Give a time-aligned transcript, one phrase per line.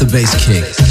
[0.00, 0.89] the bass kick.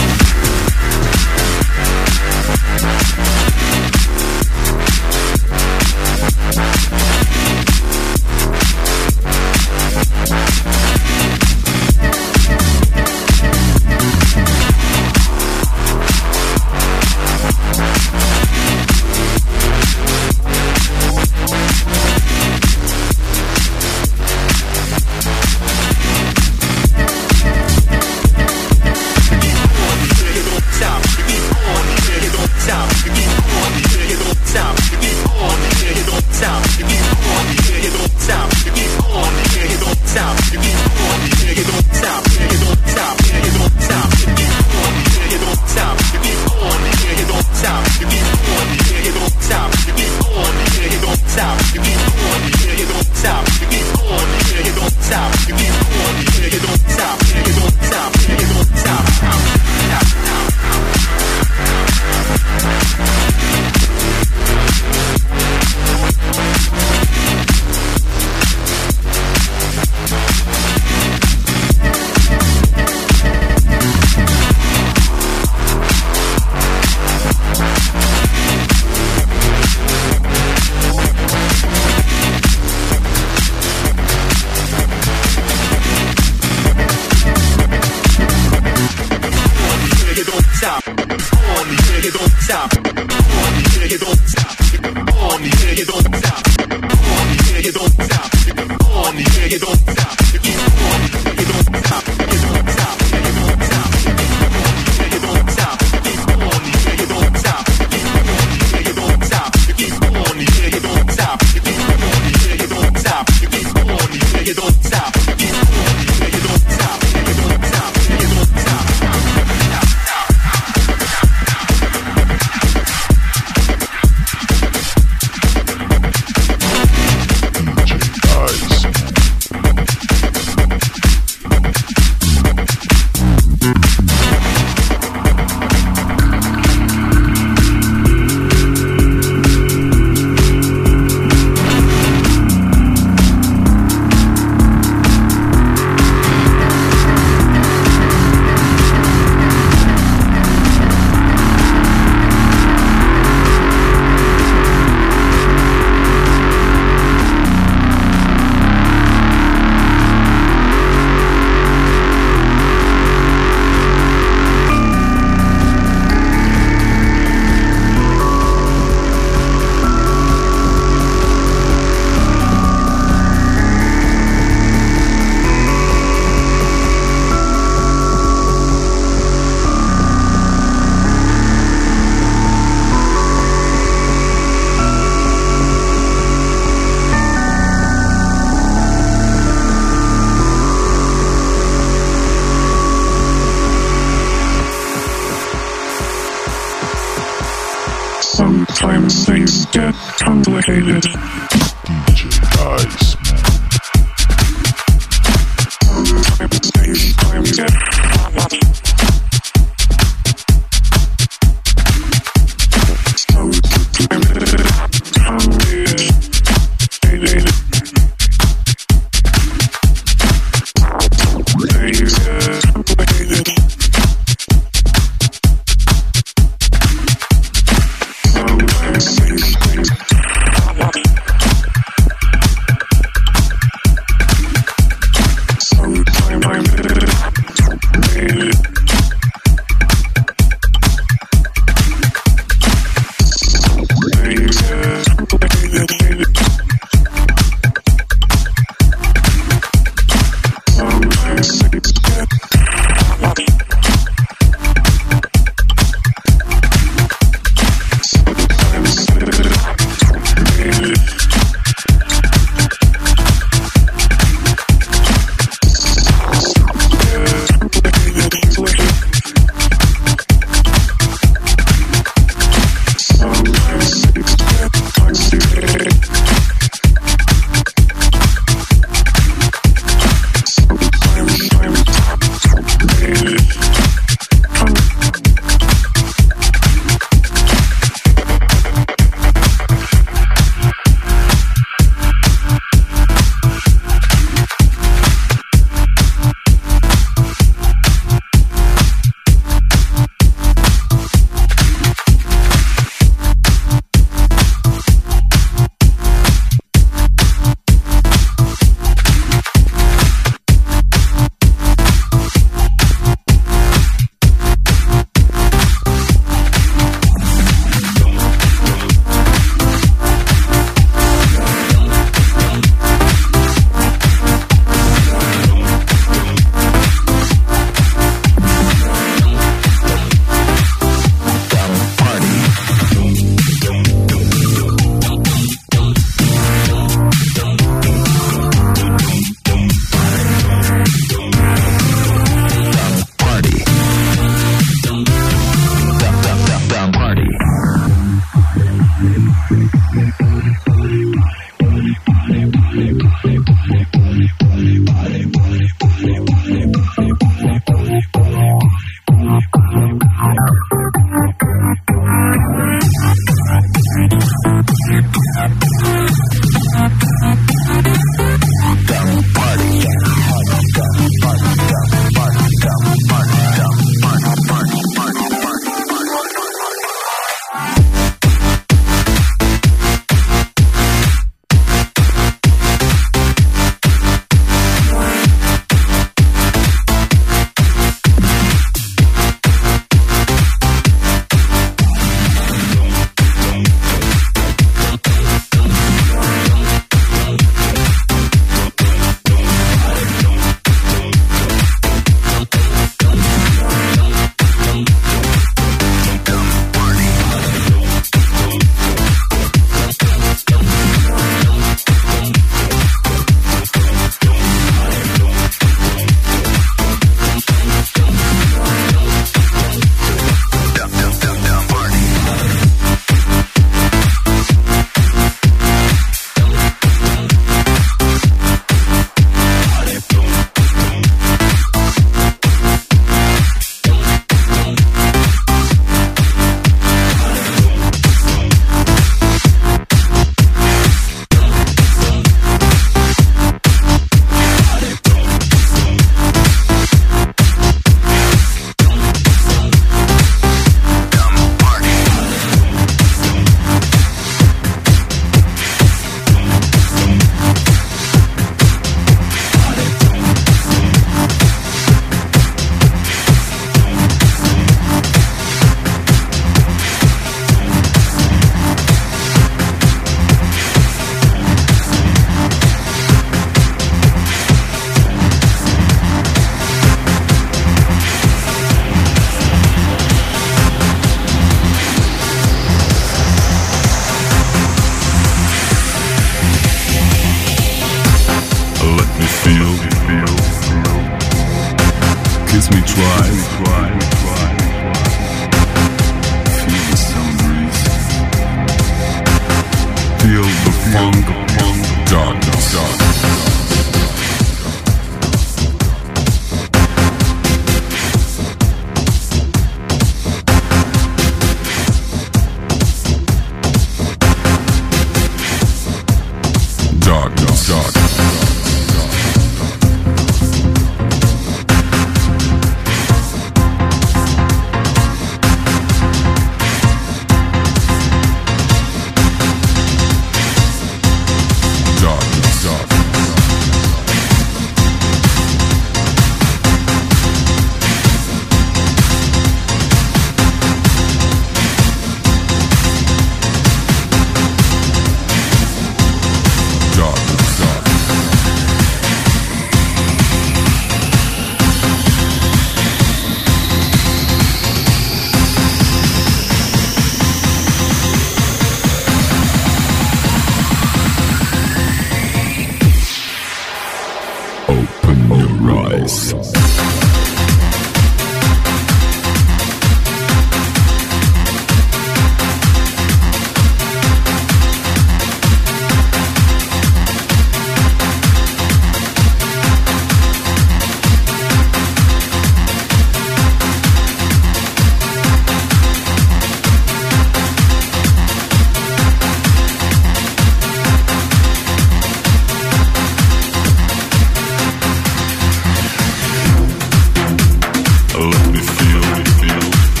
[598.77, 599.01] Feel,
[599.41, 600.00] feel,